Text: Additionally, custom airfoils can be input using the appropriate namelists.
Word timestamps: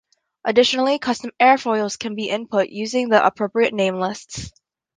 Additionally, 0.43 0.97
custom 0.97 1.29
airfoils 1.39 1.99
can 1.99 2.15
be 2.15 2.27
input 2.27 2.69
using 2.69 3.09
the 3.09 3.23
appropriate 3.23 3.71
namelists. 3.71 4.51